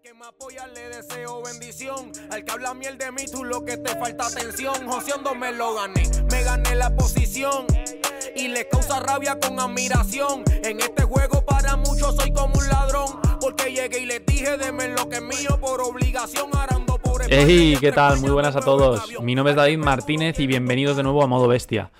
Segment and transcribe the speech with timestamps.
[0.00, 2.12] Al que me apoya le deseo bendición.
[2.30, 4.88] Al que habla miel de mí, tú lo que te falta atención.
[4.88, 7.66] Joseando me lo gané, me gané la posición.
[8.34, 10.44] Y le causa rabia con admiración.
[10.64, 13.20] En este juego para muchos soy como un ladrón.
[13.42, 17.76] Porque llegué y les dije, deme lo que es mío por obligación, arando por Hey,
[17.78, 18.20] ¿qué tal?
[18.20, 19.20] Muy buenas a todos.
[19.20, 21.90] Mi nombre es David Martínez y bienvenidos de nuevo a Modo Bestia.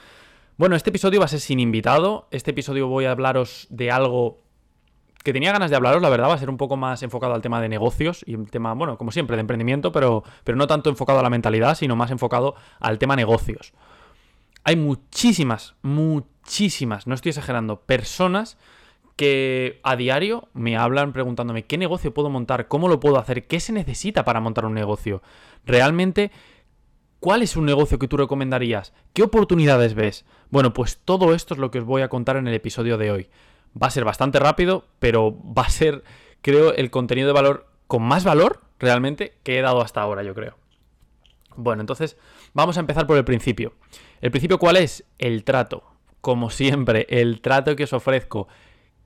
[0.56, 2.28] Bueno, este episodio va a ser sin invitado.
[2.30, 4.38] Este episodio voy a hablaros de algo
[5.22, 7.42] que tenía ganas de hablaros, la verdad, va a ser un poco más enfocado al
[7.42, 10.88] tema de negocios y el tema, bueno, como siempre, de emprendimiento, pero, pero no tanto
[10.88, 13.72] enfocado a la mentalidad, sino más enfocado al tema negocios.
[14.64, 18.56] Hay muchísimas, muchísimas, no estoy exagerando, personas
[19.16, 23.60] que a diario me hablan preguntándome qué negocio puedo montar, cómo lo puedo hacer, qué
[23.60, 25.22] se necesita para montar un negocio.
[25.66, 26.30] Realmente,
[27.18, 28.94] ¿cuál es un negocio que tú recomendarías?
[29.12, 30.24] ¿Qué oportunidades ves?
[30.48, 33.10] Bueno, pues todo esto es lo que os voy a contar en el episodio de
[33.10, 33.28] hoy.
[33.80, 36.02] Va a ser bastante rápido, pero va a ser,
[36.42, 40.34] creo, el contenido de valor con más valor realmente que he dado hasta ahora, yo
[40.34, 40.56] creo.
[41.56, 42.16] Bueno, entonces
[42.54, 43.74] vamos a empezar por el principio.
[44.20, 45.04] ¿El principio cuál es?
[45.18, 45.84] El trato.
[46.20, 48.48] Como siempre, el trato que os ofrezco.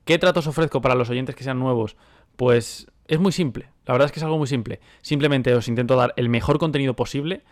[0.03, 1.95] ¿Qué trato os ofrezco para los oyentes que sean nuevos?
[2.35, 3.69] Pues es muy simple.
[3.85, 4.79] La verdad es que es algo muy simple.
[5.01, 7.43] Simplemente os intento dar el mejor contenido posible,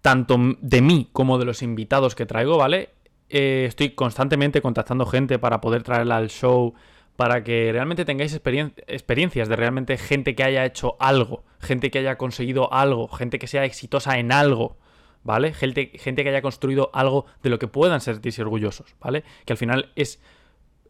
[0.00, 2.90] tanto de mí como de los invitados que traigo, ¿vale?
[3.34, 6.74] Eh, estoy constantemente contactando gente para poder traerla al show,
[7.16, 12.18] para que realmente tengáis experiencias de realmente gente que haya hecho algo, gente que haya
[12.18, 14.76] conseguido algo, gente que sea exitosa en algo,
[15.24, 15.54] ¿vale?
[15.54, 19.24] Gente, gente que haya construido algo de lo que puedan sentirse orgullosos, ¿vale?
[19.46, 20.20] Que al final es,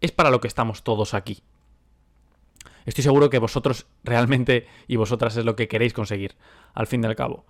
[0.01, 1.45] es para lo que estamos todos aquí.
[2.87, 6.35] Estoy seguro que vosotros realmente y vosotras es lo que queréis conseguir,
[6.75, 7.47] al fin y al cabo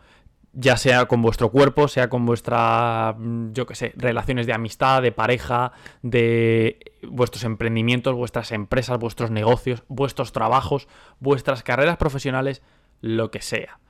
[0.52, 5.02] ya sea con vuestro cuerpo, sea con vuestra, mm, yo qué sé, relaciones de amistad,
[5.02, 5.72] de pareja,
[6.02, 10.88] de vuestros emprendimientos, vuestras empresas, vuestros negocios, vuestros trabajos,
[11.20, 12.60] vuestras carreras profesionales,
[13.00, 13.80] lo que sea.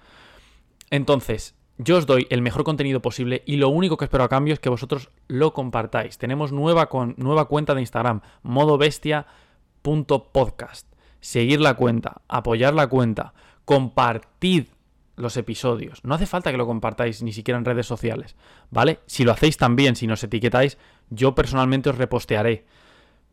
[0.90, 4.52] Entonces, yo os doy el mejor contenido posible y lo único que espero a cambio
[4.54, 6.16] es que vosotros lo compartáis.
[6.18, 10.86] Tenemos nueva, con, nueva cuenta de Instagram, modobestia.podcast.
[11.20, 13.34] Seguir la cuenta, apoyar la cuenta,
[13.64, 14.66] compartid
[15.22, 16.04] los episodios.
[16.04, 18.36] No hace falta que lo compartáis ni siquiera en redes sociales,
[18.70, 19.00] ¿vale?
[19.06, 20.78] Si lo hacéis también, si nos etiquetáis,
[21.10, 22.66] yo personalmente os repostearé.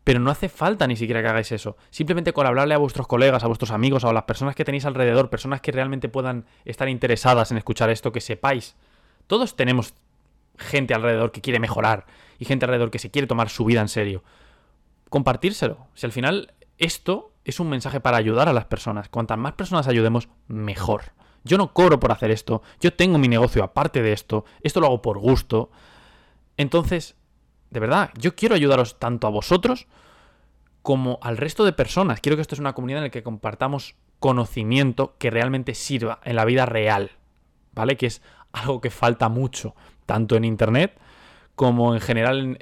[0.03, 1.77] Pero no hace falta ni siquiera que hagáis eso.
[1.89, 5.29] Simplemente con hablarle a vuestros colegas, a vuestros amigos, a las personas que tenéis alrededor,
[5.29, 8.75] personas que realmente puedan estar interesadas en escuchar esto, que sepáis.
[9.27, 9.93] Todos tenemos
[10.57, 12.05] gente alrededor que quiere mejorar
[12.37, 14.23] y gente alrededor que se quiere tomar su vida en serio.
[15.09, 15.87] Compartírselo.
[15.93, 19.09] Si al final esto es un mensaje para ayudar a las personas.
[19.09, 21.13] Cuantas más personas ayudemos, mejor.
[21.43, 24.87] Yo no cobro por hacer esto, yo tengo mi negocio aparte de esto, esto lo
[24.87, 25.71] hago por gusto.
[26.57, 27.15] Entonces,
[27.69, 29.87] de verdad, yo quiero ayudaros tanto a vosotros
[30.81, 32.19] como al resto de personas.
[32.19, 36.35] Quiero que esto es una comunidad en la que compartamos conocimiento que realmente sirva en
[36.35, 37.11] la vida real,
[37.73, 37.95] ¿vale?
[37.95, 40.99] Que es algo que falta mucho, tanto en Internet
[41.55, 42.57] como en general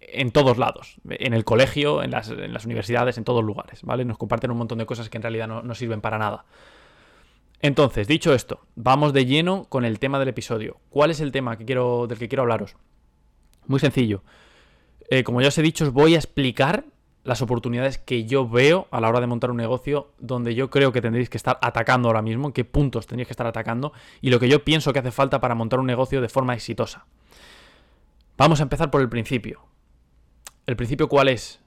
[0.00, 2.28] en, todos lados, en el colegio, en las,
[2.64, 4.04] universidades, en todos lugares, ¿vale?
[4.04, 6.44] Nos comparten un montón de cosas que en realidad no sirven para nada.
[7.64, 10.76] Entonces, dicho esto, vamos de lleno con el tema del episodio.
[10.90, 12.76] ¿Cuál es el tema que quiero, del que quiero hablaros?
[13.66, 14.22] Muy sencillo.
[15.08, 16.84] Eh, como ya os he dicho, os voy a explicar
[17.22, 20.92] las oportunidades que yo veo a la hora de montar un negocio donde yo creo
[20.92, 24.38] que tendréis que estar atacando ahora mismo, qué puntos tendréis que estar atacando y lo
[24.38, 27.06] que yo pienso que hace falta para montar un negocio de forma exitosa.
[28.36, 29.64] Vamos a empezar por el principio.
[30.66, 31.62] ¿El principio cuál es?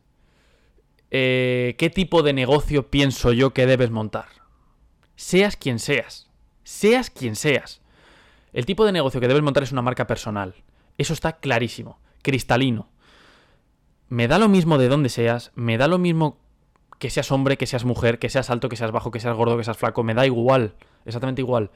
[1.09, 4.46] Eh, ¿Qué tipo de negocio pienso yo que debes montar?
[5.17, 6.29] Seas quien seas.
[6.63, 7.81] Seas quien seas.
[8.53, 10.55] El tipo de negocio que debes montar es una marca personal.
[10.97, 12.88] Eso está clarísimo, cristalino.
[14.07, 16.39] Me da lo mismo de dónde seas, me da lo mismo
[17.00, 19.57] que seas hombre, que seas mujer, que seas alto, que seas bajo, que seas gordo,
[19.57, 20.75] que seas flaco, me da igual,
[21.06, 21.72] exactamente igual.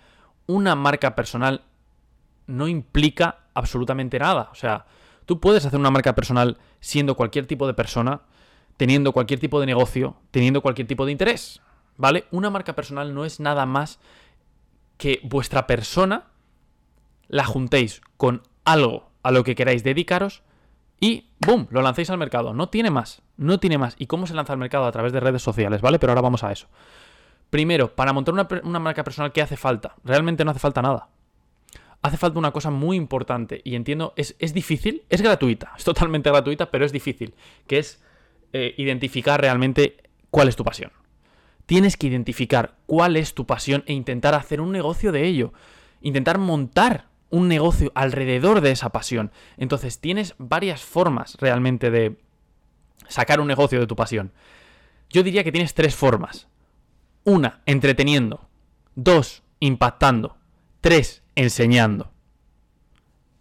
[0.47, 1.63] Una marca personal
[2.47, 4.49] no implica absolutamente nada.
[4.51, 4.85] O sea,
[5.25, 8.21] tú puedes hacer una marca personal siendo cualquier tipo de persona,
[8.77, 11.61] teniendo cualquier tipo de negocio, teniendo cualquier tipo de interés.
[12.01, 12.25] ¿Vale?
[12.31, 13.99] Una marca personal no es nada más
[14.97, 16.25] que vuestra persona
[17.27, 20.43] la juntéis con algo a lo que queráis dedicaros
[20.99, 21.67] y ¡boom!
[21.69, 22.53] Lo lancéis al mercado.
[22.53, 23.95] No tiene más, no tiene más.
[23.97, 24.85] ¿Y cómo se lanza al mercado?
[24.85, 25.99] A través de redes sociales, ¿vale?
[25.99, 26.67] Pero ahora vamos a eso.
[27.49, 28.33] Primero, para montar
[28.63, 29.95] una, marca personal, ¿qué hace falta?
[30.03, 31.09] Realmente no hace falta nada.
[32.01, 36.71] Hace falta una cosa muy importante y entiendo, es, difícil, es gratuita, es totalmente gratuita,
[36.71, 37.35] pero es difícil,
[37.67, 38.03] que es
[38.53, 40.91] eh, identificar realmente cuál es tu pasión.
[41.65, 45.53] Tienes que identificar cuál es tu pasión e intentar hacer un negocio de ello.
[46.01, 49.31] Intentar montar un negocio alrededor de esa pasión.
[49.57, 52.17] Entonces tienes varias formas realmente de
[53.07, 54.31] sacar un negocio de tu pasión.
[55.09, 56.47] Yo diría que tienes tres formas.
[57.23, 58.47] Una, entreteniendo.
[58.95, 60.37] Dos, impactando.
[60.81, 62.11] Tres, enseñando.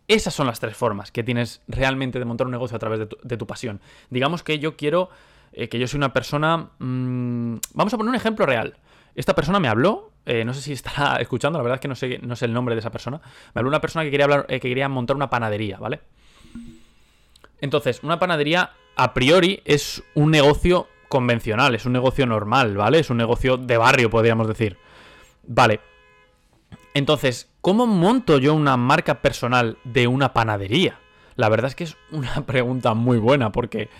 [0.09, 3.37] Esas son las tres formas que tienes realmente de montar un negocio a través de
[3.37, 3.81] tu, pasión.
[4.11, 5.09] Digamos que yo quiero,
[5.53, 6.71] eh, que yo soy una persona...
[6.79, 8.77] Mm, vamos a poner un ejemplo real.
[9.15, 11.95] Esta persona me habló, eh, no sé si estará escuchando, la verdad es que no
[11.95, 13.21] sé, no sé el nombre de esa persona.
[13.55, 16.01] Me habló una persona que quería, hablar, eh, que quería montar una panadería, ¿vale?
[17.61, 23.01] Entonces, una panadería a priori es un negocio convencional, es un negocio normal, ¿vale?
[23.01, 24.79] Es un negocio de barrio, podríamos decir.
[25.47, 25.81] Vale.
[26.95, 30.99] Entonces, ¿Cómo monto yo una marca personal de una panadería?
[31.37, 33.91] La verdad es que es una pregunta muy buena porque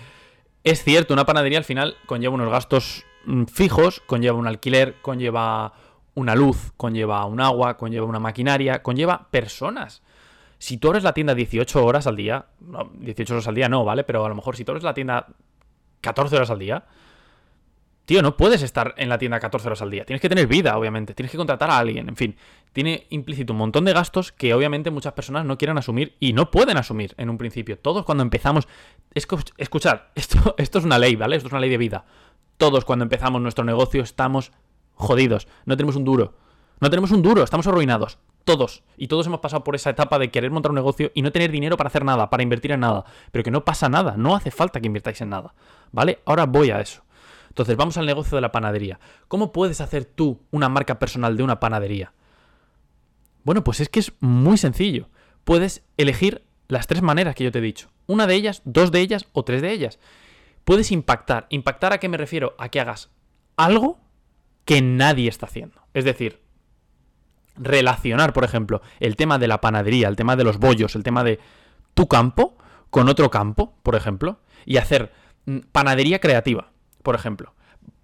[0.63, 5.73] es cierto, una panadería al final conlleva unos gastos mm, fijos, conlleva un alquiler, conlleva
[6.13, 10.03] una luz, conlleva un agua, conlleva una maquinaria, conlleva personas.
[10.57, 13.83] Si tú abres la tienda 18 horas al día, no, 18 horas al día no,
[13.83, 14.03] ¿vale?
[14.03, 15.27] Pero a lo mejor si tú abres la tienda
[16.01, 16.85] 14 horas al día,
[18.05, 20.05] Tío, no puedes estar en la tienda 14 horas al día.
[20.05, 21.13] Tienes que tener vida, obviamente.
[21.13, 22.09] Tienes que contratar a alguien.
[22.09, 22.35] En fin,
[22.73, 26.51] tiene implícito un montón de gastos que obviamente muchas personas no quieren asumir y no
[26.51, 27.77] pueden asumir en un principio.
[27.77, 28.67] Todos cuando empezamos...
[29.13, 31.35] Escuchar, esto, esto es una ley, ¿vale?
[31.35, 32.05] Esto es una ley de vida.
[32.57, 34.51] Todos cuando empezamos nuestro negocio estamos
[34.93, 35.47] jodidos.
[35.65, 36.35] No tenemos un duro.
[36.79, 38.17] No tenemos un duro, estamos arruinados.
[38.43, 38.83] Todos.
[38.97, 41.51] Y todos hemos pasado por esa etapa de querer montar un negocio y no tener
[41.51, 43.05] dinero para hacer nada, para invertir en nada.
[43.31, 45.53] Pero que no pasa nada, no hace falta que invirtáis en nada.
[45.91, 46.19] ¿Vale?
[46.25, 47.03] Ahora voy a eso.
[47.49, 48.99] Entonces, vamos al negocio de la panadería.
[49.27, 52.13] ¿Cómo puedes hacer tú una marca personal de una panadería?
[53.43, 55.09] Bueno, pues es que es muy sencillo.
[55.43, 57.89] Puedes elegir las tres maneras que yo te he dicho.
[58.07, 59.99] Una de ellas, dos de ellas o tres de ellas.
[60.63, 61.47] Puedes impactar.
[61.49, 62.55] ¿Impactar a qué me refiero?
[62.57, 63.09] A que hagas
[63.57, 63.99] algo
[64.65, 65.81] que nadie está haciendo.
[65.93, 66.41] Es decir,
[67.55, 71.23] relacionar, por ejemplo, el tema de la panadería, el tema de los bollos, el tema
[71.23, 71.39] de
[71.93, 72.57] tu campo
[72.89, 75.11] con otro campo, por ejemplo, y hacer
[75.45, 76.71] mm, panadería creativa
[77.01, 77.53] por ejemplo.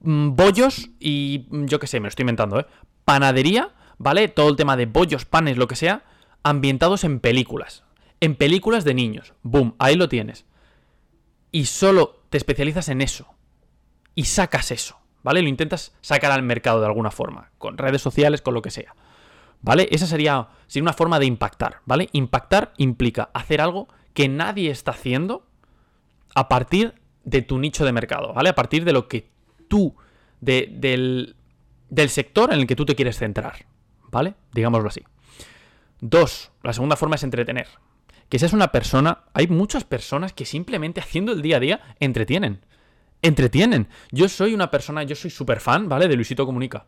[0.01, 2.65] Mm, bollos y mm, yo qué sé, me lo estoy inventando, ¿eh?
[3.05, 4.27] Panadería, ¿vale?
[4.27, 6.03] Todo el tema de bollos, panes, lo que sea,
[6.43, 7.83] ambientados en películas.
[8.19, 9.33] En películas de niños.
[9.43, 10.45] Boom, ahí lo tienes.
[11.51, 13.27] Y solo te especializas en eso.
[14.15, 15.41] Y sacas eso, ¿vale?
[15.41, 18.95] Lo intentas sacar al mercado de alguna forma, con redes sociales, con lo que sea.
[19.61, 19.87] ¿Vale?
[19.91, 22.09] Esa sería, sería una forma de impactar, ¿vale?
[22.11, 25.47] Impactar implica hacer algo que nadie está haciendo
[26.35, 28.49] a partir de tu nicho de mercado, ¿vale?
[28.49, 29.29] A partir de lo que
[29.67, 29.95] tú,
[30.39, 31.35] del,
[31.89, 33.65] del sector en el que tú te quieres centrar,
[34.17, 34.33] ¿vale?
[34.51, 35.03] Digámoslo así.
[36.01, 37.67] Dos, la segunda forma es entretener.
[38.29, 42.65] Que seas una persona, hay muchas personas que simplemente haciendo el día a día entretienen.
[43.21, 43.89] Entretienen.
[44.11, 46.07] Yo soy una persona, yo soy súper fan, ¿vale?
[46.07, 46.87] De Luisito Comunica.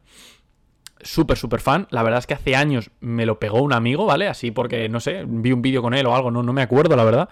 [1.02, 1.88] Súper, súper fan.
[1.92, 4.28] La verdad es que hace años me lo pegó un amigo, ¿vale?
[4.28, 6.96] Así porque, no sé, vi un vídeo con él o algo, no, no me acuerdo,
[6.96, 7.30] la verdad.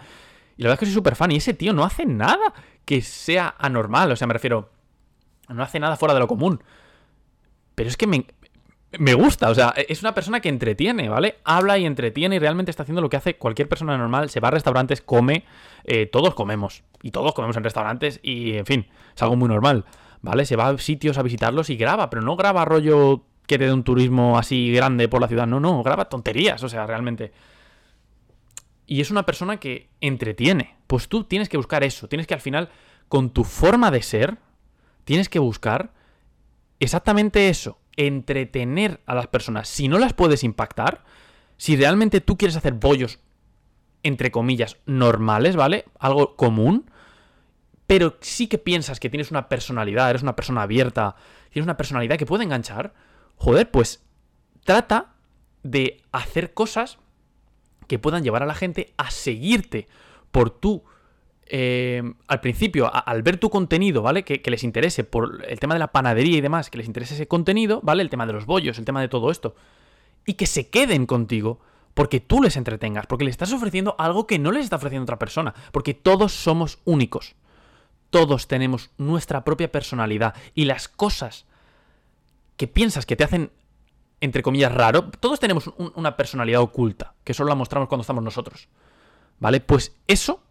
[0.57, 1.31] Y la verdad es que soy súper fan.
[1.31, 2.53] Y ese tío no hace nada
[2.85, 4.11] que sea anormal.
[4.11, 4.69] O sea, me refiero.
[5.49, 6.61] No hace nada fuera de lo común.
[7.77, 8.25] Pero es que me,
[8.97, 9.49] me gusta.
[9.49, 11.37] O sea, es una persona que entretiene, ¿vale?
[11.43, 14.29] Habla y entretiene y realmente está haciendo lo que hace cualquier persona normal.
[14.29, 15.43] Se va a restaurantes, come.
[15.83, 16.83] Eh, todos comemos.
[17.01, 18.19] Y todos comemos en restaurantes.
[18.23, 19.85] Y, en fin, es algo muy normal.
[20.21, 20.45] ¿Vale?
[20.45, 22.09] Se va a sitios a visitarlos y graba.
[22.09, 25.47] Pero no graba rollo que te dé un turismo así grande por la ciudad.
[25.47, 25.83] No, no.
[25.83, 26.63] Graba tonterías.
[26.63, 27.31] O sea, realmente
[28.87, 30.77] y es una persona que entretiene.
[30.87, 32.69] Pues tú tienes que buscar eso, tienes que al final,
[33.09, 34.37] con tu forma de ser,
[35.03, 35.91] tienes que buscar
[36.79, 39.67] exactamente eso, entretener a las personas.
[39.67, 41.03] Si no las puedes impactar,
[41.57, 43.19] si realmente tú quieres hacer bollos,
[44.03, 45.85] entre comillas, normales, ¿vale?
[45.99, 46.89] Algo común,
[47.87, 51.15] pero sí que piensas que tienes una personalidad, eres una persona abierta,
[51.51, 52.93] tienes una personalidad que puede enganchar,
[53.35, 54.05] joder, pues
[54.63, 55.15] trata
[55.63, 56.99] de hacer cosas
[57.87, 59.87] que puedan llevar a la gente a seguirte
[60.31, 60.83] por tu...
[61.49, 64.23] Eh, al principio, al ver tu contenido, ¿vale?
[64.23, 67.27] Que, les interese por el tema de la panadería y demás, que les interese ese
[67.27, 68.03] contenido, ¿vale?
[68.03, 69.55] El tema de los bollos, el tema de todo esto.
[70.25, 71.59] Y que se queden contigo
[71.93, 75.19] porque tú les entretengas, porque le estás ofreciendo algo que no les está ofreciendo otra
[75.19, 77.35] persona, porque todos somos únicos.
[78.09, 81.45] Todos tenemos nuestra propia personalidad y las cosas
[82.55, 83.51] que piensas que te hacen
[84.21, 85.09] entre comillas, raro.
[85.09, 88.67] Todos tenemos una personalidad oculta, que solo la mostramos cuando estamos nosotros.
[89.39, 89.59] ¿Vale?
[89.59, 90.41] Pues eso,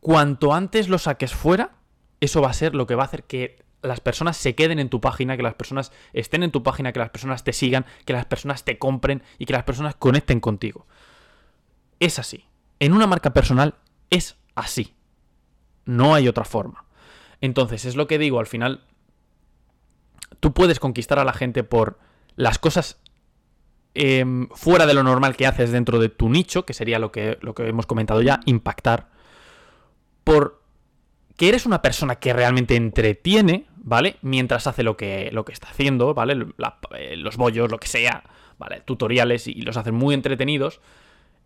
[0.00, 1.72] cuanto antes lo saques fuera,
[2.20, 4.88] eso va a ser lo que va a hacer que las personas se queden en
[4.88, 8.12] tu página, que las personas estén en tu página, que las personas te sigan, que
[8.12, 10.86] las personas te compren y que las personas conecten contigo.
[12.00, 12.44] Es así.
[12.80, 13.74] En una marca personal
[14.10, 14.94] es así.
[15.84, 16.84] No hay otra forma.
[17.40, 18.84] Entonces, es lo que digo, al final,
[20.40, 21.98] tú puedes conquistar a la gente por
[22.34, 23.00] las cosas
[23.94, 27.38] em, fuera de lo normal que haces dentro de tu nicho, que sería lo que,
[27.40, 29.10] lo que hemos comentado ya, impactar,
[30.28, 30.60] por
[31.38, 34.16] que eres una persona que realmente entretiene, ¿vale?
[34.20, 36.48] Mientras hace lo que, lo que está haciendo, ¿vale?
[36.98, 38.24] Eh, los bollos, lo que sea,
[38.58, 38.82] ¿vale?
[38.82, 40.82] Tutoriales y los hacen muy entretenidos.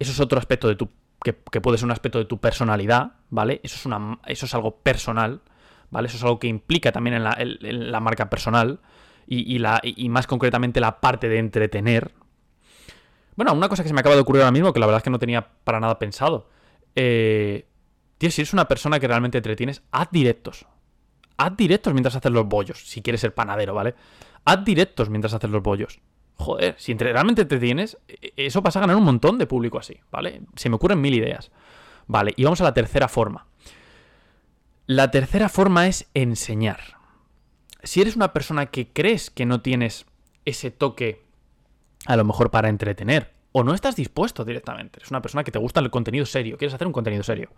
[0.00, 0.88] Eso es otro aspecto de tu.
[1.22, 3.60] Que, puede ser un aspecto de tu personalidad, ¿vale?
[3.62, 5.42] Eso es, una, eso es algo personal,
[5.90, 6.08] ¿vale?
[6.08, 8.80] Eso es algo que implica también en la, marca personal
[9.28, 12.10] y, la, y más concretamente la parte de entretener.
[13.36, 15.04] Bueno, una cosa que se me acaba de ocurrir ahora mismo, que la verdad es
[15.04, 16.48] que no tenía para nada pensado.
[16.96, 17.66] Eh,
[18.22, 20.66] tío, si eres una persona que realmente entretienes, haz directos.
[21.38, 23.96] Haz directos mientras haces los bollos, si quieres ser panadero, ¿vale?
[24.44, 25.98] Haz directos mientras haces los bollos.
[26.36, 29.98] Joder, si realmente te tienes, e, eso pasa a ganar un montón de público así,
[30.12, 30.42] ¿vale?
[30.54, 31.50] Se me ocurren mil ideas.
[32.06, 33.46] Vale, y vamos a la tercera forma.
[34.86, 36.98] La tercera forma es enseñar.
[37.82, 40.06] Si eres una persona que crees que no tienes
[40.44, 41.24] ese toque,
[42.06, 45.58] a lo mejor para entretener, o no estás dispuesto directamente, eres una persona que te
[45.58, 47.50] gusta el contenido serio, quieres hacer un contenido serio,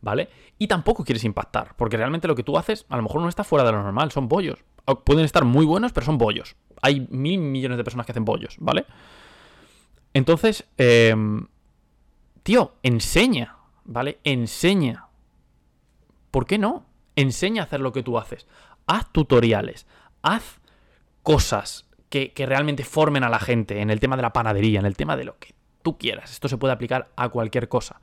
[0.00, 0.28] ¿vale?
[0.58, 3.44] Y tampoco quieres impactar, porque realmente lo que tú haces a lo mejor no está
[3.44, 4.64] fuera de lo normal, son bollos.
[5.04, 6.56] Pueden estar muy buenos, pero son bollos.
[6.82, 8.86] Hay mil millones de personas que hacen bollos, ¿vale?
[10.14, 11.46] Entonces, em,
[12.42, 14.18] tío, enseña, ¿vale?
[14.24, 15.06] Enseña.
[16.30, 16.86] ¿Por qué no?
[17.16, 18.46] Enseña a hacer lo que tú haces.
[18.86, 19.86] Haz tutoriales,
[20.22, 20.60] haz
[21.22, 24.96] cosas que, realmente formen a la gente en el tema de la panadería, en el
[24.96, 26.32] tema de lo que tú quieras.
[26.32, 28.00] Esto se puede aplicar a cualquier cosa.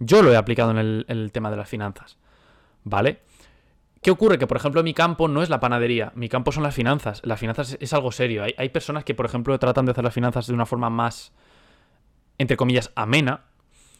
[0.00, 2.16] Yo lo he aplicado en el, tema de las finanzas,
[2.84, 3.20] ¿vale?
[4.00, 4.38] ¿Qué ocurre?
[4.38, 7.20] Que, por ejemplo, mi campo no es la panadería, mi campo son las finanzas.
[7.22, 8.42] Las finanzas es, algo serio.
[8.56, 11.32] Hay, personas que, por ejemplo, tratan de hacer las finanzas de una forma más,
[12.38, 13.44] entre comillas, amena,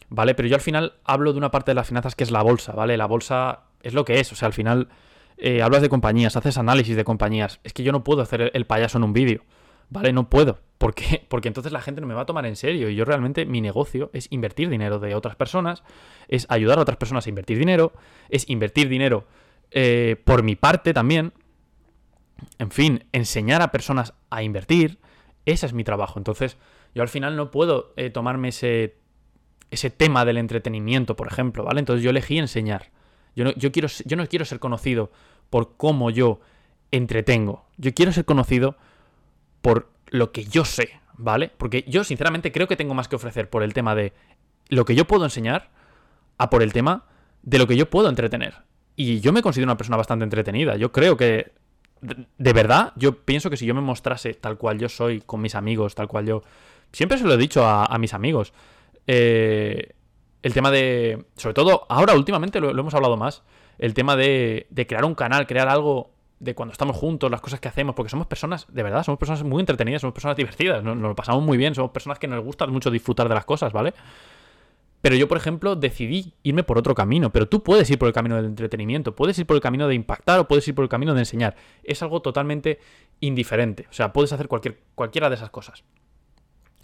[0.09, 0.33] ¿vale?
[0.33, 2.73] Pero yo al final hablo de una parte de las finanzas que es la bolsa,
[2.73, 2.97] ¿vale?
[2.97, 4.89] La bolsa es lo que es, o sea, al final
[5.37, 7.59] eh, hablas de compañías, haces análisis de compañías.
[7.63, 9.43] Es que yo no puedo hacer el payaso en un vídeo,
[9.91, 10.11] ¿vale?
[10.13, 10.59] No puedo.
[10.79, 11.23] ¿Por qué?
[11.29, 12.89] Porque entonces la gente no me va a tomar en serio.
[12.89, 15.83] Y yo realmente, mi negocio es invertir dinero de otras personas,
[16.27, 17.93] es ayudar a otras personas a invertir dinero,
[18.29, 19.27] es invertir dinero
[19.69, 21.33] eh, por mi parte también.
[22.57, 24.97] En fin, enseñar a personas a invertir.
[25.45, 26.19] Ese es mi trabajo.
[26.19, 26.57] Entonces,
[26.95, 28.95] yo al final no puedo eh, tomarme ese,
[29.69, 31.79] ese tema del entretenimiento, por ejemplo, ¿vale?
[31.79, 32.89] Entonces yo elegí enseñar.
[33.35, 35.11] Yo no, yo, quiero, yo no quiero ser conocido
[35.49, 36.39] por cómo yo
[36.91, 37.65] entretengo.
[37.77, 38.77] Yo quiero ser conocido
[39.61, 41.51] por lo que yo sé, ¿vale?
[41.57, 44.13] Porque yo sinceramente creo que tengo más que ofrecer por el tema de
[44.69, 45.69] lo que yo puedo enseñar
[46.37, 47.05] a por el tema
[47.43, 48.55] de lo que yo puedo entretener.
[48.95, 50.75] Y yo me considero una persona bastante entretenida.
[50.75, 51.51] Yo creo que,
[52.01, 55.55] de, verdad, yo pienso que si yo me mostrase tal cual yo soy con mis
[55.55, 56.43] amigos, tal cual yo...
[56.91, 58.53] Siempre se lo he dicho a, mis amigos.
[59.07, 59.93] Eh,
[60.43, 61.25] el tema de...
[61.37, 63.43] Sobre todo, ahora últimamente lo, hemos hablado más.
[63.79, 67.59] El tema de, de crear un canal, crear algo de cuando estamos juntos, las cosas
[67.59, 70.97] que hacemos, porque somos personas, de verdad, somos personas muy entretenidas, somos personas divertidas, nos,
[70.97, 73.93] lo pasamos muy bien, somos personas que nos gusta mucho disfrutar de las cosas, ¿vale?
[75.01, 77.31] Pero yo, por ejemplo, decidí irme por otro camino.
[77.31, 79.95] Pero tú puedes ir por el camino del entretenimiento, puedes ir por el camino de
[79.95, 81.55] impactar o puedes ir por el camino de enseñar.
[81.83, 82.79] Es algo totalmente
[83.19, 83.87] indiferente.
[83.89, 85.83] O sea, puedes hacer cualquier, cualquiera de esas cosas.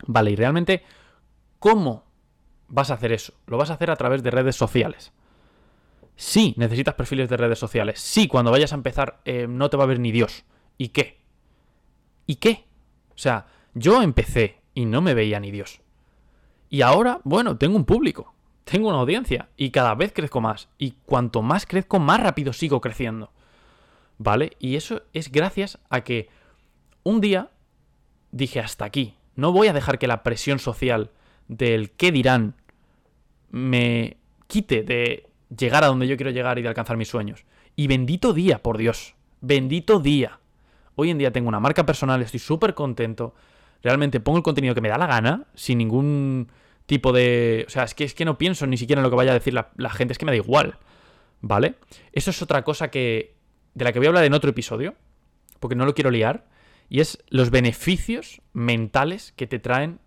[0.08, 0.84] Vale, y realmente,
[1.60, 2.06] ¿cómo
[2.68, 3.34] vas a hacer eso?
[3.46, 5.14] Lo vas a hacer a través de redes sociales.
[6.18, 8.00] Sí, necesitas perfiles de redes sociales.
[8.00, 10.44] Sí, cuando vayas a empezar eh, no te va a ver ni Dios.
[10.78, 11.22] ¿Y qué?
[12.26, 12.66] ¿Y qué?
[13.12, 13.46] O sea,
[13.76, 15.80] yo empecé y no me veía ni Dios.
[16.70, 18.34] Y ahora, bueno, tengo un público,
[18.64, 20.70] tengo una audiencia y cada vez crezco más.
[20.80, 23.32] Y cuanto más crezco, más rápido sigo creciendo.
[24.18, 24.54] ¿Vale?
[24.60, 26.30] Y eso es gracias a que
[27.04, 27.52] un día
[28.32, 29.14] dije hasta aquí.
[29.36, 31.12] No voy a dejar que la presión social
[31.48, 32.56] del qué dirán
[33.52, 37.46] me quite de llegar a donde yo quiero llegar y de alcanzar mis sueños.
[37.76, 39.16] Y bendito día, por Dios.
[39.42, 40.40] Bendito día.
[40.96, 43.36] Hoy en día tengo una marca personal, estoy súper contento.
[43.84, 46.52] Realmente pongo el contenido que me da la gana, sin ningún
[46.88, 47.66] tipo de...
[47.68, 49.36] O sea, es que, es que no pienso ni siquiera en lo que vaya a
[49.36, 50.80] decir la, gente, es que me da igual.
[51.42, 51.76] ¿Vale?
[52.12, 53.36] Eso es otra cosa que...
[53.76, 54.96] de la que voy a hablar en otro episodio,
[55.60, 56.48] porque no lo quiero liar,
[56.90, 60.00] y es los beneficios mentales que te traen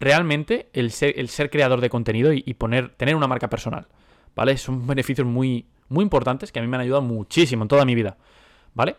[0.00, 3.88] realmente el ser, el ser creador de contenido y, y, poner, tener una marca personal.
[4.38, 4.56] ¿Vale?
[4.56, 7.96] Son beneficios muy, muy importantes que a mí me han ayudado muchísimo en toda mi
[7.96, 8.16] vida,
[8.72, 8.94] ¿vale?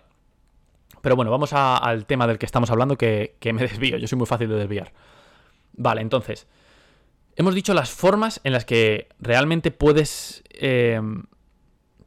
[1.00, 4.28] Pero bueno, vamos al tema del que estamos hablando que, me desvío, yo soy muy
[4.28, 4.92] fácil de desviar.
[5.78, 6.46] Vale, entonces,
[7.38, 11.00] hemos dicho las formas en las que realmente puedes, eh,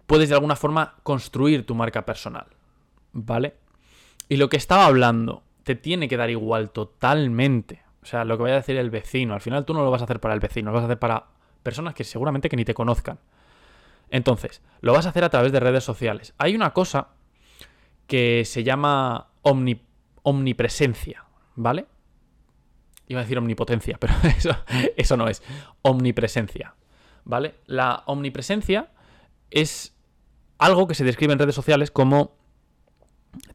[0.07, 2.49] puedes de alguna forma construir tu marca personal,
[3.13, 3.55] ¿vale?
[4.29, 7.81] Y lo que estaba hablando te tiene que dar igual totalmente.
[8.03, 10.03] O sea, lo que vaya a decir el vecino, al final tú no lo vas
[10.03, 12.65] a hacer para el vecino, lo vas a hacer para personas que seguramente que ni
[12.65, 13.19] te conozcan.
[14.11, 16.35] Entonces, lo vas a hacer a través de redes sociales.
[16.39, 17.09] Hay una cosa
[18.07, 19.29] que se llama
[20.23, 21.87] omnipresencia, ¿vale?
[23.09, 24.51] Iba a decir omnipotencia, pero eso,
[24.97, 25.43] eso no es.
[25.83, 26.75] Omnipresencia,
[27.25, 27.55] ¿vale?
[27.67, 28.91] La omnipresencia
[29.51, 29.95] es
[30.59, 32.37] algo que se describe en redes sociales como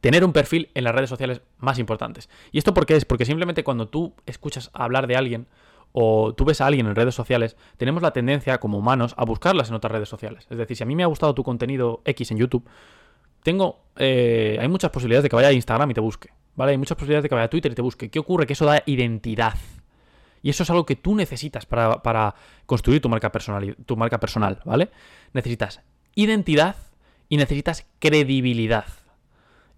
[0.01, 2.29] tener un perfil en las redes sociales más importantes.
[2.51, 3.05] ¿Y esto por qué es?
[3.05, 5.47] Porque simplemente cuando tú escuchas hablar de alguien
[5.91, 9.69] o tú ves a alguien en redes sociales, tenemos la tendencia como humanos a buscarlas
[9.69, 10.47] en otras redes sociales.
[10.49, 12.63] Es decir, si a mí me ha gustado tu contenido X en YouTube,
[13.43, 16.71] tengo, eh, hay muchas posibilidades de que vaya a Instagram y te busque, ¿vale?
[16.71, 18.09] Hay muchas posibilidades de que vaya a Twitter y te busque.
[18.09, 18.45] ¿Qué ocurre?
[18.45, 19.55] Que eso da identidad.
[20.41, 24.19] Y eso es algo que tú necesitas para, para construir tu marca, personal, tu marca
[24.19, 24.89] personal, ¿vale?
[25.33, 25.81] Necesitas
[26.15, 26.75] identidad
[27.29, 28.85] y necesitas credibilidad.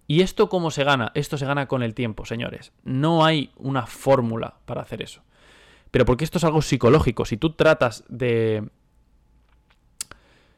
[0.06, 1.12] ¿Y esto cómo se gana?
[1.14, 2.72] Esto se gana con el tiempo, señores.
[2.82, 5.22] No hay una fórmula para hacer eso.
[5.90, 7.24] Pero porque esto es algo psicológico.
[7.24, 8.68] Si tú tratas de.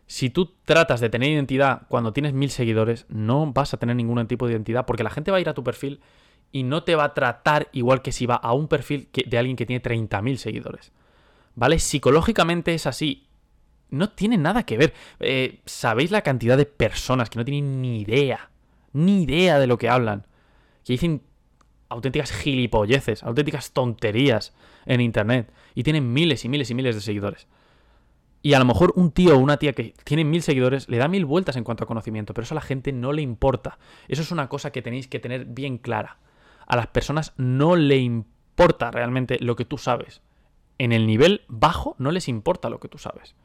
[0.07, 4.27] Si tú tratas de tener identidad cuando tienes mil seguidores, no vas a tener ningún
[4.27, 6.01] tipo de identidad porque la gente va a ir a tu perfil
[6.51, 9.57] y no te va a tratar igual que si va a un perfil de alguien
[9.57, 10.93] que tiene 30.000 seguidores.
[11.55, 11.79] ¿Vale?
[11.79, 13.27] Psicológicamente es así.
[13.89, 14.93] No tiene nada que ver.
[15.21, 18.51] Eh, ¿Sabéis la cantidad de personas que no tienen ni idea?
[18.93, 20.27] Ni idea de lo que hablan.
[20.85, 21.23] Que dicen
[21.93, 24.55] auténticas gilipolleces, auténticas tonterías
[24.87, 25.53] en internet.
[25.75, 27.47] Y tienen miles y miles y miles de seguidores.
[28.43, 31.07] Y a lo mejor un tío o una tía que tiene mil seguidores le da
[31.07, 33.79] mil vueltas en cuanto a conocimiento, pero eso a la gente no le importa.
[34.09, 36.19] Eso es una cosa que tenéis que tener bien clara.
[36.67, 40.23] A las personas no le importa realmente lo que tú sabes.
[40.79, 43.37] En el nivel bajo no les importa lo que tú sabes.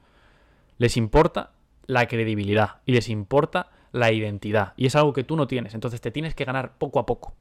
[0.80, 1.52] Les importa
[1.86, 4.74] la credibilidad y les importa la identidad.
[4.78, 5.76] Y es algo que tú no tienes.
[5.76, 7.36] Entonces te tienes que ganar poco a poco.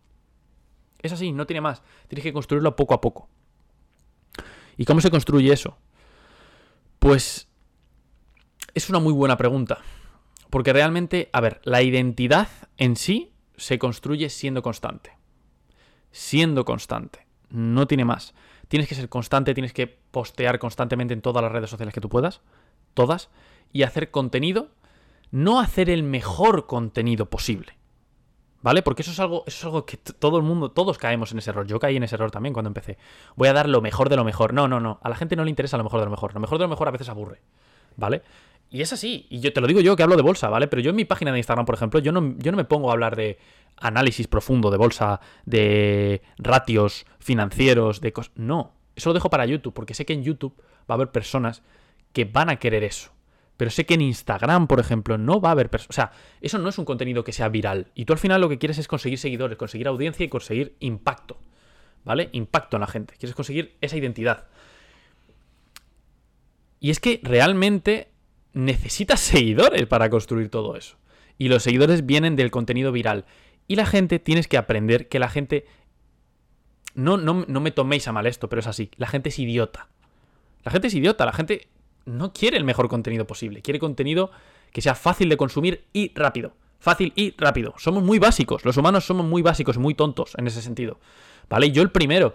[1.00, 1.82] Es así, no tiene más.
[2.08, 3.28] Tienes que construirlo poco a poco.
[4.76, 5.78] ¿Y cómo se construye eso?
[6.98, 7.48] Pues
[8.74, 9.78] es una muy buena pregunta.
[10.50, 15.12] Porque realmente, a ver, la identidad en sí se construye siendo constante.
[16.12, 17.26] Siendo constante.
[17.48, 18.34] No tiene más.
[18.68, 22.08] Tienes que ser constante, tienes que postear constantemente en todas las redes sociales que tú
[22.08, 22.40] puedas.
[22.94, 23.30] Todas.
[23.72, 24.70] Y hacer contenido.
[25.30, 27.76] No hacer el mejor contenido posible.
[28.66, 28.82] ¿Vale?
[28.82, 31.68] Porque eso es algo, es algo que todo el mundo, todos caemos en ese error.
[31.68, 32.98] Yo caí en ese error también cuando empecé.
[33.36, 34.52] Voy a dar lo mejor de lo mejor.
[34.52, 34.98] No, no, no.
[35.04, 36.34] A la gente no le interesa lo mejor de lo mejor.
[36.34, 37.42] Lo mejor de lo mejor a veces aburre.
[37.94, 38.22] ¿Vale?
[38.68, 39.28] Y es así.
[39.30, 40.66] Y yo te lo digo yo que hablo de bolsa, ¿vale?
[40.66, 42.90] Pero yo en mi página de Instagram, por ejemplo, yo no, yo no me pongo
[42.90, 43.38] a hablar de
[43.76, 48.32] análisis profundo de bolsa, de ratios financieros, de cosas.
[48.34, 48.72] No.
[48.96, 51.62] Eso lo dejo para YouTube, porque sé que en YouTube va a haber personas
[52.12, 53.12] que van a querer eso.
[53.56, 55.90] Pero sé que en Instagram, por ejemplo, no va a haber personas.
[55.90, 57.90] O sea, eso no es un contenido que sea viral.
[57.94, 61.38] Y tú al final lo que quieres es conseguir seguidores, conseguir audiencia y conseguir impacto.
[62.04, 62.28] ¿Vale?
[62.32, 63.14] Impacto en la gente.
[63.18, 64.46] Quieres conseguir esa identidad.
[66.80, 68.10] Y es que realmente
[68.52, 70.96] necesitas seguidores para construir todo eso.
[71.38, 73.24] Y los seguidores vienen del contenido viral.
[73.66, 75.66] Y la gente, tienes que aprender que la gente...
[76.94, 78.90] No, no, no me toméis a mal esto, pero es así.
[78.96, 79.88] La gente es idiota.
[80.62, 81.26] La gente es idiota.
[81.26, 81.68] La gente
[82.06, 83.60] no quiere el mejor contenido posible.
[83.60, 84.30] Quiere contenido
[84.72, 86.54] que sea fácil de consumir y rápido.
[86.78, 87.74] Fácil y rápido.
[87.78, 88.64] Somos muy básicos.
[88.64, 90.98] Los humanos somos muy básicos, muy tontos en ese sentido.
[91.48, 91.70] ¿Vale?
[91.70, 92.34] Yo el primero.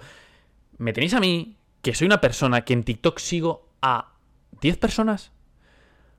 [0.78, 4.14] Me tenéis a mí, que soy una persona que en TikTok sigo a
[4.62, 5.32] 10 personas.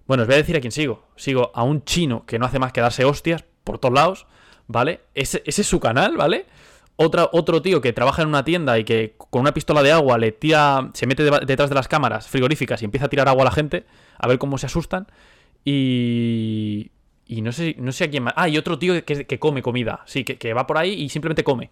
[0.06, 1.04] Bueno, os voy a decir a quién sigo.
[1.16, 4.26] Sigo a un chino que no hace más que darse hostias por todos lados.
[4.68, 5.00] ¿Vale?
[5.14, 6.46] Ese, ese es su canal, ¿vale?
[6.96, 10.32] Otro tío que trabaja en una tienda y que con una pistola de agua le
[10.32, 13.50] tira, se mete detrás de las cámaras frigoríficas y empieza a tirar agua a la
[13.50, 13.86] gente,
[14.18, 15.06] a ver cómo se asustan.
[15.64, 16.90] Y.
[17.26, 18.34] Y no sé, no sé a quién más.
[18.36, 20.02] Ah, y otro tío que, come comida.
[20.06, 21.70] Sí, que, va por ahí y simplemente come.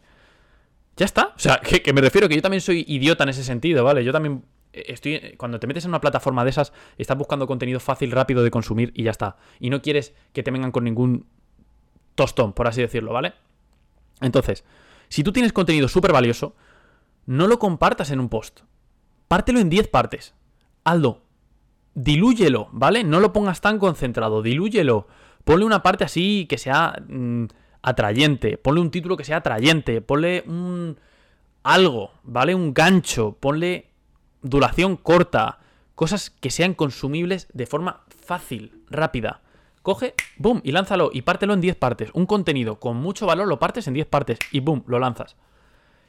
[0.97, 1.33] Ya está.
[1.37, 4.03] O sea, que, que, me refiero que yo también soy idiota en ese sentido, ¿vale?
[4.03, 5.35] Yo también estoy.
[5.37, 8.93] Cuando te metes en una plataforma de esas, estás buscando contenido fácil, rápido de consumir
[8.95, 9.37] y ya está.
[9.59, 11.27] Y no quieres que te vengan con ningún
[12.15, 13.35] tostón, por así decirlo, ¿vale?
[14.21, 14.65] Entonces,
[15.11, 16.55] si tú tienes contenido súper valioso,
[17.27, 18.61] no lo compartas en un post.
[19.29, 20.35] Pártelo en 10 partes.
[20.85, 21.23] Aldo,
[21.95, 23.05] dilúyelo, ¿vale?
[23.05, 25.09] No lo pongas tan concentrado, dilúyelo.
[25.45, 27.47] Ponle una parte así que sea mm,
[27.83, 30.97] atrayente, ponle un título que sea atrayente, ponle un
[31.63, 32.55] algo, ¿vale?
[32.55, 33.91] Un gancho, ponle
[34.43, 35.59] duración corta,
[35.95, 39.43] cosas que sean consumibles de forma fácil, rápida.
[39.83, 42.11] Coge, boom, y lánzalo y pártelo en 10 partes.
[42.13, 45.37] Un contenido con mucho valor lo partes en 10 partes y boom, lo lanzas.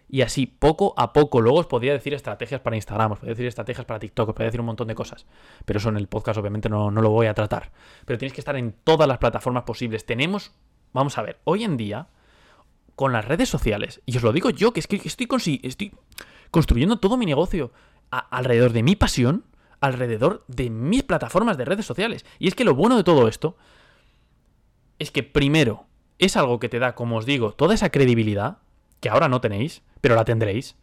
[0.10, 1.40] Y así, poco a poco.
[1.40, 4.48] Luego os podría decir estrategias para Instagram, os podría decir estrategias para TikTok, os podría
[4.48, 5.26] decir un montón de cosas.
[5.64, 7.72] Pero eso en el podcast obviamente no, no lo voy a tratar.
[8.06, 10.06] Pero tienes que estar en todas las plataformas posibles.
[10.06, 10.52] Tenemos,
[10.92, 12.10] vamos a ver, hoy en día,
[12.96, 15.30] con las redes sociales, y os lo digo yo, que es que estoy,
[15.64, 15.94] estoy
[16.52, 17.72] construyendo todo mi negocio
[18.10, 19.46] alrededor de mi pasión,
[19.82, 22.26] alrededor de mis plataformas de redes sociales.
[22.40, 23.58] Y es que lo bueno de todo esto
[25.00, 25.86] es que primero
[26.20, 28.60] es algo que te da, como os digo, toda esa credibilidad,
[29.00, 30.78] que ahora no tenéis, pero la tendréis.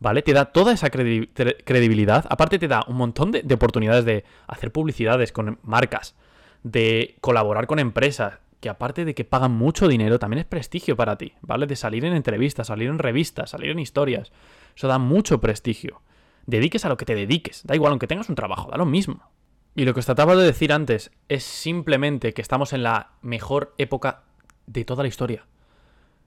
[0.00, 0.22] ¿Vale?
[0.22, 2.26] Te da toda esa credibilidad.
[2.28, 6.16] Aparte te da un montón de, oportunidades de hacer publicidades con marcas.
[6.64, 11.18] de colaborar con empresas, que aparte de que pagan mucho dinero, también es prestigio para
[11.18, 11.66] ti, ¿vale?
[11.66, 14.30] De salir en entrevistas, salir en revistas, salir en historias.
[14.76, 16.02] Eso da mucho prestigio.
[16.46, 19.30] Dediques a lo que te dediques, da igual, aunque tengas un trabajo, da lo mismo.
[19.74, 23.74] Y lo que os trataba de decir antes es simplemente que estamos en la mejor
[23.78, 24.24] época
[24.66, 25.46] de toda la historia.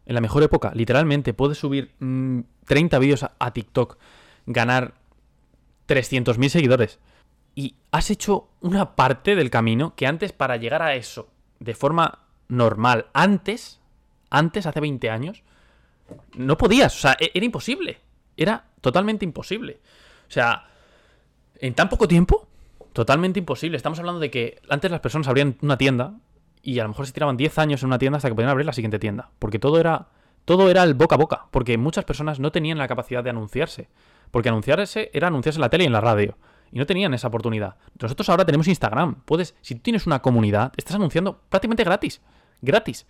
[0.06, 3.98] En la mejor época, literalmente, puedes subir 30 mm, vídeos a, a, TikTok,
[4.46, 4.96] ganar
[5.88, 7.00] 300.000 seguidores.
[7.56, 12.20] Y has hecho una parte del camino que antes para llegar a eso de forma
[12.48, 13.80] normal antes,
[14.30, 15.44] antes, hace 20 años,
[16.36, 18.00] no podías, o sea, e-, era imposible.
[18.38, 19.80] Era totalmente imposible.
[20.28, 20.68] O sea,
[21.60, 22.48] en tan poco tiempo,
[22.94, 23.78] totalmente imposible.
[23.78, 26.16] Estamos hablando de que antes las personas abrían una tienda
[26.62, 28.66] y a lo mejor se tiraban 10 años en una tienda hasta que podían abrir
[28.66, 29.30] la siguiente tienda.
[29.40, 30.08] Porque todo era,
[30.46, 31.46] todo era el boca a boca.
[31.52, 33.90] Porque muchas personas no tenían la capacidad de anunciarse.
[34.32, 36.38] Porque anunciarse era anunciarse en la tele y en la radio.
[36.72, 37.76] Y no tenían esa oportunidad.
[38.02, 39.22] Nosotros ahora tenemos Instagram.
[39.26, 42.22] Puedes, si tú tienes una comunidad, estás anunciando prácticamente gratis
[42.66, 43.06] gratis.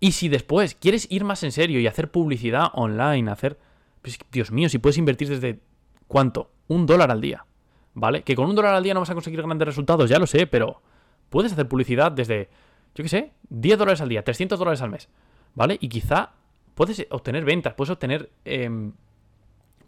[0.00, 3.58] Y si después quieres ir más en serio y hacer publicidad online, hacer...
[4.02, 5.60] Pues, Dios mío, si puedes invertir desde...
[6.08, 6.50] ¿Cuánto?
[6.68, 7.46] Un dólar al día.
[7.94, 8.22] ¿Vale?
[8.22, 10.46] Que con un dólar al día no vas a conseguir grandes resultados, ya lo sé,
[10.46, 10.82] pero
[11.30, 12.48] puedes hacer publicidad desde,
[12.94, 15.08] yo qué sé, 10 dólares al día, 300 dólares al mes.
[15.54, 15.78] ¿Vale?
[15.80, 16.32] Y quizá
[16.74, 18.92] puedes obtener ventas, puedes obtener em,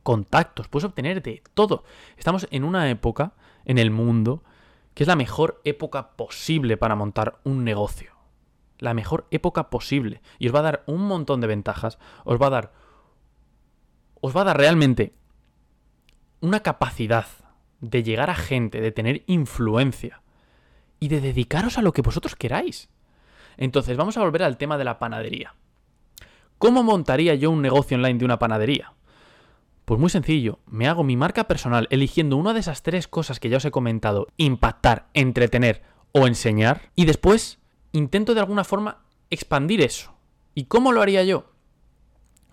[0.04, 1.82] contactos, puedes obtener de todo.
[2.16, 3.32] Estamos en una época
[3.64, 4.42] en el mundo
[4.94, 8.16] que es la mejor época posible para montar un negocio
[8.78, 10.20] la mejor época posible.
[10.38, 11.98] Y os va a dar un montón de ventajas.
[12.24, 12.72] Os va a dar.
[14.20, 15.14] Os va a dar realmente
[16.40, 17.26] una capacidad
[17.80, 20.22] de llegar a gente, de tener influencia
[20.98, 22.88] y de dedicaros a lo que vosotros queráis.
[23.56, 25.54] Entonces, vamos a volver al tema de la panadería.
[26.58, 28.92] ¿Cómo montaría yo un negocio online de una panadería?
[29.84, 33.48] Pues muy sencillo, me hago mi marca personal eligiendo una de esas tres cosas que
[33.48, 37.60] ya os he comentado, impactar, entretener o enseñar, y después
[37.92, 40.14] intento de alguna forma expandir eso.
[40.54, 41.52] ¿Y cómo lo haría yo?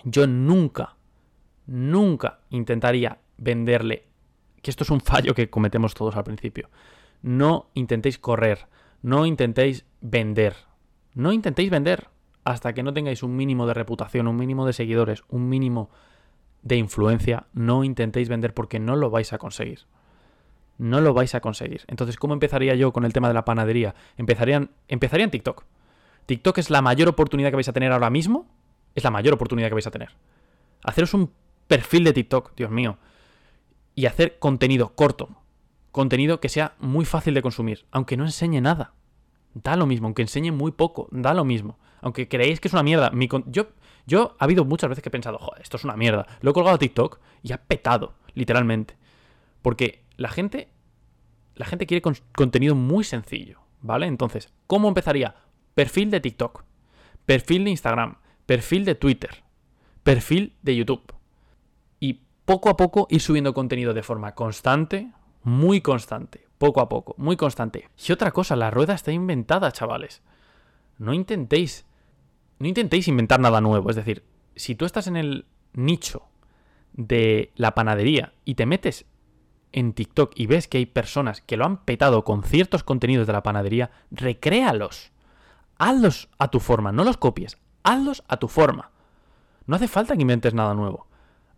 [0.04, 0.98] Yo nunca,
[1.66, 4.08] nunca intentaría venderle,
[4.62, 6.70] que esto es un fallo que cometemos todos al principio.
[7.22, 8.68] No intentéis correr,
[9.02, 10.56] no intentéis vender,
[11.14, 12.10] no intentéis vender
[12.44, 15.90] hasta que no tengáis un mínimo de reputación, un mínimo de seguidores, un mínimo
[16.62, 19.86] de influencia, no intentéis vender porque no lo vais a conseguir
[20.78, 21.82] no lo vais a conseguir.
[21.88, 23.96] Entonces, ¿cómo empezaría yo con el tema de la panadería?
[24.18, 25.66] Empezarían, empezaría en TikTok.
[26.26, 28.48] TikTok es la mayor oportunidad que vais a tener ahora mismo.
[28.96, 30.10] Es la mayor oportunidad que vais a tener.
[30.84, 31.32] Haceros un
[31.68, 32.98] perfil de TikTok, Dios mío.
[33.96, 35.30] Y hacer contenido corto.
[35.92, 37.86] Contenido que sea muy fácil de consumir.
[37.92, 38.94] Aunque no enseñe nada.
[39.54, 40.08] Da lo mismo.
[40.08, 41.08] Aunque enseñe muy poco.
[41.12, 41.78] Da lo mismo.
[42.02, 43.12] Aunque creéis que es una mierda.
[43.48, 43.68] yo,
[44.06, 46.28] yo ha habido muchas veces que he pensado, joder, esto es una mierda.
[46.42, 48.98] Lo he colgado a TikTok y ha petado, literalmente.
[49.62, 50.70] Porque la gente,
[51.56, 52.02] la gente quiere
[52.36, 54.08] contenido muy sencillo, ¿vale?
[54.08, 55.36] Entonces, ¿cómo empezaría?
[55.74, 56.66] Perfil de TikTok,
[57.26, 59.44] perfil de Instagram, perfil de Twitter,
[60.04, 61.14] perfil de YouTube.
[62.46, 65.12] Poco a poco ir subiendo contenido de forma constante,
[65.44, 67.90] muy constante, poco a poco, muy constante.
[68.06, 70.22] Y otra cosa, la rueda está inventada, chavales.
[70.98, 71.86] No intentéis,
[72.60, 73.90] no intentéis inventar nada nuevo.
[73.90, 74.24] Es decir,
[74.56, 76.24] si tú estás en el nicho
[76.94, 79.06] de la panadería y te metes
[79.72, 83.34] en TikTok y ves que hay personas que lo han petado con ciertos contenidos de
[83.34, 85.12] la panadería, recréalos.
[85.78, 88.92] Hazlos a tu forma, no los copies, hazlos a tu forma.
[89.66, 91.08] No hace falta que inventes nada nuevo.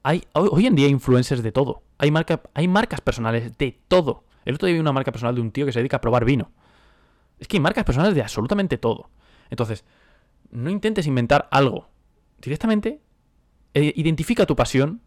[0.08, 1.82] Hay, hoy, en día hay influencers de todo.
[1.98, 2.14] Hay,
[2.54, 4.24] hay marcas personales de todo.
[4.46, 6.26] El otro día vi una marca personal de un tío que se dedica a probar
[6.26, 6.52] vino.
[7.40, 9.10] Es que hay marcas personales de absolutamente todo.
[9.50, 9.84] Entonces,
[10.52, 11.90] no intentes inventar algo.
[12.40, 13.02] Directamente,
[13.74, 15.02] eh, identifica tu pasión,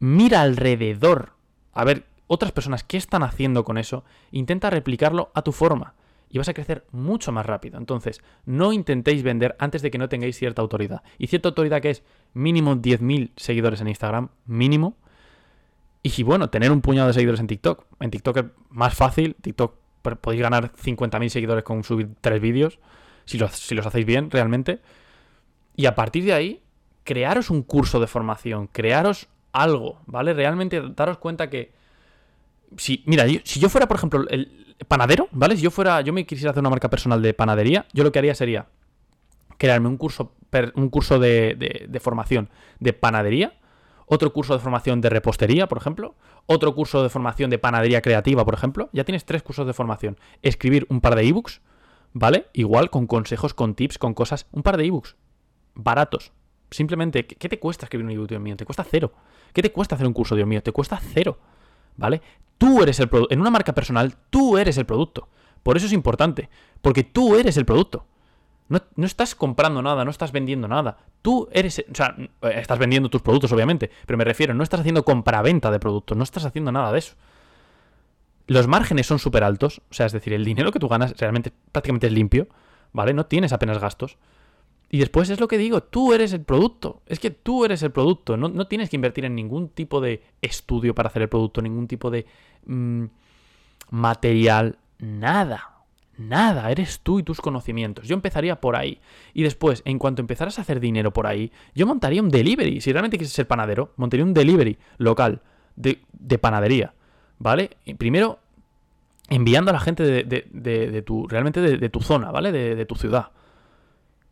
[0.00, 1.34] mira alrededor
[1.72, 5.94] a ver otras personas qué están haciendo con eso, intenta replicarlo a tu forma
[6.32, 7.76] y vas a crecer mucho más rápido.
[7.76, 11.02] Entonces, no intentéis vender antes de que no tengáis cierta autoridad.
[11.18, 14.96] Y cierta autoridad que es mínimo 10.000 seguidores en Instagram, mínimo.
[16.02, 17.84] Y bueno, tener un puñado de seguidores en TikTok.
[18.00, 19.36] En TikTok es más fácil.
[19.42, 19.76] TikTok
[20.22, 22.78] podéis ganar 50.000 seguidores con subir tres vídeos,
[23.26, 24.80] si los, si los hacéis bien realmente.
[25.76, 26.62] Y a partir de ahí,
[27.04, 30.32] crearos un curso de formación, crearos algo, ¿vale?
[30.32, 31.72] Realmente daros cuenta que.
[32.78, 35.56] Si, mira, si yo fuera, por ejemplo, el panadero, ¿vale?
[35.56, 38.18] Si yo fuera, yo me quisiera hacer una marca personal de panadería, yo lo que
[38.18, 38.66] haría sería
[39.58, 40.32] crearme un curso,
[40.74, 42.48] un curso de, de formación
[42.80, 43.54] de panadería,
[44.06, 46.14] otro curso de formación de repostería, por ejemplo,
[46.46, 48.90] otro curso de formación de panadería creativa, por ejemplo.
[48.92, 50.18] Ya tienes tres cursos de formación.
[50.42, 51.62] Escribir un par de ebooks,
[52.12, 52.48] ¿vale?
[52.52, 54.46] Igual con consejos, con tips, con cosas.
[54.52, 55.16] Un par de ebooks.
[55.74, 56.32] Baratos.
[56.70, 58.56] Simplemente, ¿qué te cuesta escribir un ebook, Dios mío?
[58.56, 59.12] Te cuesta cero.
[59.52, 60.62] ¿Qué te cuesta hacer un curso, Dios mío?
[60.62, 61.38] Te cuesta cero.
[61.96, 62.20] ¿Vale?
[62.58, 63.32] Tú eres el producto.
[63.34, 65.28] En una marca personal, tú eres el producto.
[65.62, 66.48] Por eso es importante,
[66.80, 68.06] porque tú eres el producto.
[68.68, 70.96] No, no, estás comprando nada, no estás vendiendo nada.
[71.20, 71.84] Tú eres.
[71.90, 72.16] O sea,
[72.54, 73.90] estás vendiendo tus productos, obviamente.
[74.06, 77.14] Pero me refiero, no estás haciendo compraventa de productos, no estás haciendo nada de eso.
[78.46, 79.82] Los márgenes son súper altos.
[79.90, 82.48] O sea, es decir, el dinero que tú ganas realmente prácticamente es limpio.
[82.92, 83.14] ¿Vale?
[83.14, 84.18] No tienes apenas gastos.
[84.94, 87.00] Y después es lo que digo, tú eres el producto.
[87.06, 88.36] Es que tú eres el producto.
[88.36, 92.10] No, tienes que invertir en ningún tipo de estudio para hacer el producto, ningún tipo
[92.10, 92.26] de
[92.66, 93.04] mm,
[93.88, 95.78] material, nada.
[96.18, 98.06] Nada, eres tú y tus conocimientos.
[98.06, 99.00] Yo empezaría por ahí.
[99.32, 102.82] Y después, en cuanto empezaras a hacer dinero por ahí, yo montaría un delivery.
[102.82, 105.40] Si realmente quieres ser panadero, montaría un delivery local
[105.74, 106.02] de,
[106.38, 106.92] panadería.
[107.38, 107.70] ¿Vale?
[107.96, 108.40] primero,
[109.30, 112.52] enviando a la gente de, tu, realmente de, tu zona, ¿vale?
[112.52, 113.30] de tu ciudad.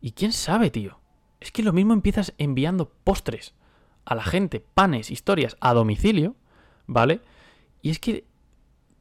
[0.01, 0.99] Y quién sabe, tío.
[1.41, 3.55] Es que lo mismo empiezas enviando postres
[4.05, 6.35] a la gente, panes, historias a domicilio,
[6.87, 7.21] ¿vale?
[7.83, 8.25] Y es que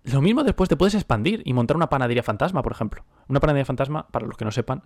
[0.04, 3.04] lo mismo después te puedes expandir y montar una panadería fantasma, por ejemplo.
[3.28, 4.84] Una panadería fantasma, para los que no sepan,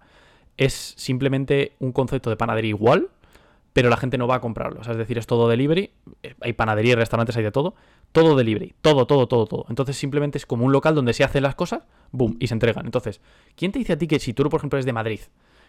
[0.57, 3.09] es simplemente un concepto de panadería igual,
[3.73, 4.81] pero la gente no va a comprarlo.
[4.81, 5.91] es decir, es todo delivery.
[6.21, 7.75] Eh, hay panadería, restaurantes, hay de todo.
[8.11, 8.75] Todo delivery.
[8.81, 9.65] Todo, todo, todo, todo.
[9.69, 12.85] Entonces simplemente es como un local donde se hacen las cosas, boom, y se entregan.
[12.85, 13.21] Entonces,
[13.55, 15.21] ¿quién te dice a ti que si tú, por ejemplo, eres de Madrid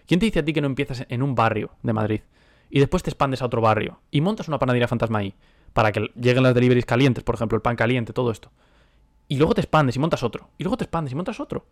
[0.06, 2.20] ¿Quién te dice a ti que no empiezas en un barrio de Madrid
[2.70, 5.34] y después te expandes a otro barrio y montas una panadería fantasma ahí
[5.72, 8.50] para que lleguen las deliveries calientes, por ejemplo, el pan caliente, todo esto?
[9.28, 10.50] Y luego te expandes y montas otro.
[10.58, 11.66] Y luego te expandes y montas otro.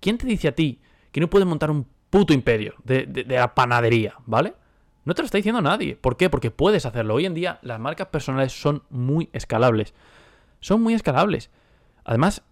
[0.00, 0.80] ¿Quién te dice a ti
[1.12, 4.54] que no puedes montar un puto imperio de, de la panadería, ¿vale?
[5.04, 5.96] No te lo está diciendo nadie.
[5.96, 6.30] ¿Por qué?
[6.30, 7.14] Porque puedes hacerlo.
[7.14, 9.94] Hoy en día las marcas personales son muy escalables.
[10.60, 11.50] Son muy escalables.
[12.04, 12.42] Además,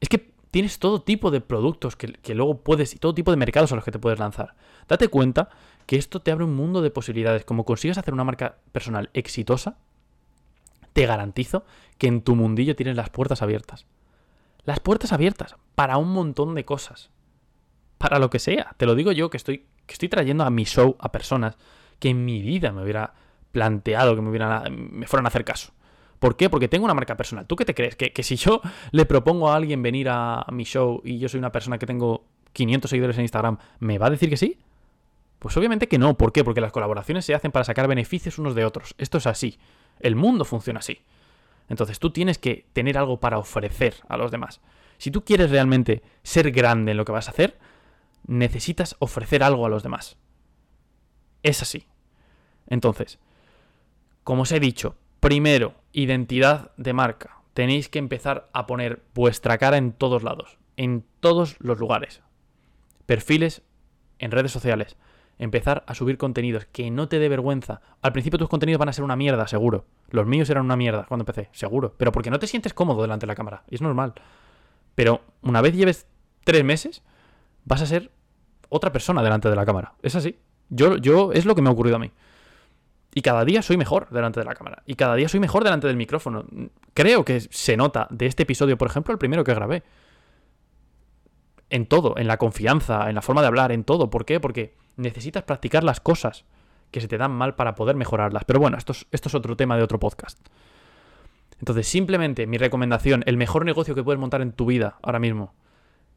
[0.00, 3.72] es que tienes todo tipo de productos que, luego puedes y todo tipo de mercados
[3.72, 4.54] a los que te puedes lanzar.
[4.88, 5.50] Date cuenta
[5.86, 7.44] que esto te abre un mundo de posibilidades.
[7.44, 9.78] Como consigas hacer una marca personal exitosa,
[10.92, 11.64] te garantizo
[11.98, 13.86] que en tu mundillo tienes las puertas abiertas.
[14.64, 17.10] Las puertas abiertas para un montón de cosas.
[17.98, 18.74] Para lo que sea.
[18.76, 21.56] Te lo digo yo que estoy, que estoy trayendo a mi show a personas
[21.98, 23.14] que en mi vida me hubiera
[23.52, 25.72] planteado que me, hubieran, me fueran a hacer caso.
[26.18, 26.50] ¿Por qué?
[26.50, 27.46] Porque tengo una marca personal.
[27.46, 27.96] ¿Tú qué te crees?
[27.96, 31.52] ¿Que, si yo le propongo a alguien venir a, mi show y yo soy una
[31.52, 34.58] persona que tengo 500 seguidores en Instagram, ¿me va a decir que sí?
[35.38, 36.16] Pues obviamente que no.
[36.16, 36.42] ¿Por qué?
[36.42, 38.94] Porque las colaboraciones se hacen para sacar beneficios unos de otros.
[38.98, 39.58] Esto es así.
[40.00, 41.00] El mundo funciona así.
[41.68, 44.60] Entonces tú tienes que tener algo para ofrecer a los demás.
[44.96, 47.58] Si tú quieres realmente ser grande en lo que vas a hacer,
[48.26, 50.16] necesitas ofrecer algo a los demás.
[51.44, 51.86] Es así.
[52.66, 53.20] Entonces,
[54.24, 57.38] como os he dicho, Primero, identidad de marca.
[57.54, 62.22] Tenéis que empezar a poner vuestra cara en todos lados, en todos los lugares.
[63.06, 63.62] Perfiles
[64.18, 64.96] en redes sociales.
[65.38, 67.80] Empezar a subir contenidos que no te dé vergüenza.
[68.02, 69.86] Al principio tus contenidos van a ser una mierda, seguro.
[70.10, 71.94] Los míos eran una mierda cuando empecé, seguro.
[71.96, 73.62] Pero porque no te sientes cómodo delante de la cámara.
[73.68, 74.14] Es normal.
[74.94, 76.08] Pero una vez lleves
[76.44, 77.02] tres meses,
[77.64, 78.10] vas a ser
[78.68, 79.94] otra persona delante de la cámara.
[80.02, 80.38] Es así.
[80.70, 82.10] Yo, yo, es lo que me ha ocurrido a mí.
[83.14, 84.82] Y cada día soy mejor delante de la cámara.
[84.86, 86.44] Y cada día soy mejor delante del micrófono.
[86.94, 89.82] Creo que se nota de este episodio, por ejemplo, el primero que grabé.
[91.70, 94.10] En todo, en la confianza, en la forma de hablar, en todo.
[94.10, 94.40] ¿Por qué?
[94.40, 96.44] Porque necesitas practicar las cosas
[96.90, 98.44] que se te dan mal para poder mejorarlas.
[98.44, 100.38] Pero bueno, esto es, esto es otro tema de otro podcast.
[101.58, 105.54] Entonces, simplemente mi recomendación, el mejor negocio que puedes montar en tu vida ahora mismo,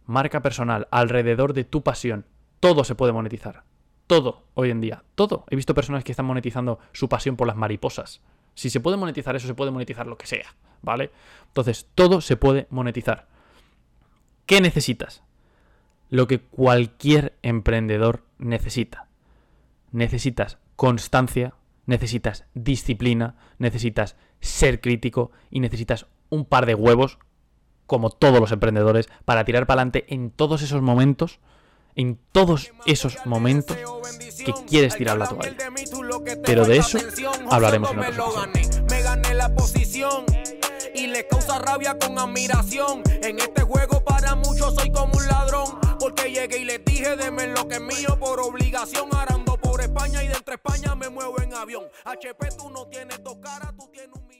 [0.05, 2.25] marca personal alrededor de tu pasión.
[2.59, 3.63] Todo se puede monetizar.
[4.07, 5.45] Todo hoy en día, todo.
[5.49, 8.21] He visto personas que están monetizando su pasión por las mariposas.
[8.53, 11.11] Si se puede monetizar eso, se puede monetizar lo que sea, ¿vale?
[11.47, 13.27] Entonces, todo se puede monetizar.
[14.45, 15.23] ¿Qué necesitas?
[16.09, 19.07] Lo que cualquier emprendedor necesita.
[19.91, 21.53] Necesitas constancia,
[21.85, 27.19] necesitas disciplina, necesitas ser crítico y necesitas un par de huevos,
[27.85, 31.39] como todos los emprendedores, para tirar para adelante en todos esos momentos
[31.95, 33.77] en todos esos momentos
[34.45, 35.55] que quieres tirar la toalla.
[36.43, 36.97] Pero de eso
[37.49, 38.33] hablaremos en otro
[38.89, 39.01] Me
[40.93, 42.17] y le causa rabia con
[46.65, 46.83] les
[47.53, 49.09] lo que es mío por obligación.
[49.15, 51.85] Arando por España y dentro de España me muevo en avión.
[52.05, 54.30] HP tú no tienes dos caras, tú tienes un...